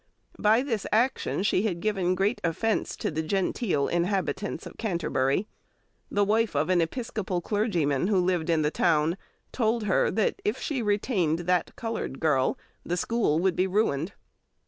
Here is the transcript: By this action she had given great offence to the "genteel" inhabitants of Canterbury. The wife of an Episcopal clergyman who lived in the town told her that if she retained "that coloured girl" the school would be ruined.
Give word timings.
By 0.39 0.63
this 0.63 0.87
action 0.91 1.43
she 1.43 1.61
had 1.61 1.79
given 1.79 2.15
great 2.15 2.41
offence 2.43 2.95
to 2.95 3.11
the 3.11 3.21
"genteel" 3.21 3.87
inhabitants 3.87 4.65
of 4.65 4.75
Canterbury. 4.79 5.47
The 6.09 6.25
wife 6.25 6.55
of 6.55 6.71
an 6.71 6.81
Episcopal 6.81 7.39
clergyman 7.39 8.07
who 8.07 8.19
lived 8.19 8.49
in 8.49 8.63
the 8.63 8.71
town 8.71 9.15
told 9.51 9.83
her 9.83 10.09
that 10.09 10.41
if 10.43 10.59
she 10.59 10.81
retained 10.81 11.41
"that 11.41 11.75
coloured 11.75 12.19
girl" 12.19 12.57
the 12.83 12.97
school 12.97 13.37
would 13.41 13.55
be 13.55 13.67
ruined. 13.67 14.13